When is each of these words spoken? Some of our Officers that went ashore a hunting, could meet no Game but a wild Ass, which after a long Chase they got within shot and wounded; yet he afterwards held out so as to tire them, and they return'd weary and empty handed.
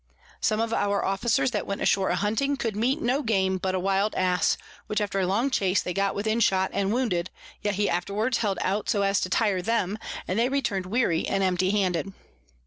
Some 0.39 0.59
of 0.59 0.73
our 0.73 1.05
Officers 1.05 1.51
that 1.51 1.67
went 1.67 1.79
ashore 1.79 2.09
a 2.09 2.15
hunting, 2.15 2.57
could 2.57 2.75
meet 2.75 2.99
no 3.03 3.21
Game 3.21 3.59
but 3.59 3.75
a 3.75 3.79
wild 3.79 4.15
Ass, 4.15 4.57
which 4.87 4.99
after 4.99 5.19
a 5.19 5.27
long 5.27 5.51
Chase 5.51 5.79
they 5.83 5.93
got 5.93 6.15
within 6.15 6.39
shot 6.39 6.71
and 6.73 6.91
wounded; 6.91 7.29
yet 7.61 7.75
he 7.75 7.87
afterwards 7.87 8.39
held 8.39 8.57
out 8.63 8.89
so 8.89 9.03
as 9.03 9.21
to 9.21 9.29
tire 9.29 9.61
them, 9.61 9.99
and 10.27 10.39
they 10.39 10.49
return'd 10.49 10.87
weary 10.87 11.27
and 11.27 11.43
empty 11.43 11.69
handed. 11.69 12.13